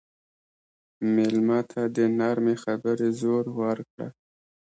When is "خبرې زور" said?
2.63-3.45